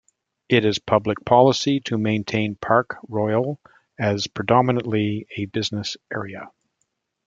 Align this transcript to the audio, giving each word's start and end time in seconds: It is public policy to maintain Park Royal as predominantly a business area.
It 0.49 0.65
is 0.65 0.79
public 0.79 1.23
policy 1.25 1.79
to 1.81 1.95
maintain 1.95 2.55
Park 2.55 2.97
Royal 3.07 3.59
as 3.99 4.25
predominantly 4.25 5.27
a 5.37 5.45
business 5.45 5.95
area. 6.11 6.49